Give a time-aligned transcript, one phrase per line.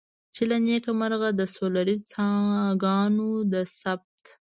[0.33, 4.21] چې له نیکه مرغه د سولري څاګانو د ثبت.